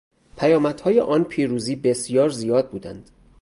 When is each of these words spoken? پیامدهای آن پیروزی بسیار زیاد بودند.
پیامدهای 0.37 0.99
آن 0.99 1.23
پیروزی 1.23 1.75
بسیار 1.75 2.29
زیاد 2.29 2.71
بودند. 2.71 3.09